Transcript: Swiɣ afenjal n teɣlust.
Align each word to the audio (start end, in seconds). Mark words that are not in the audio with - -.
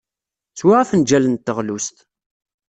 Swiɣ 0.57 0.77
afenjal 0.81 1.25
n 1.27 1.35
teɣlust. 1.37 1.97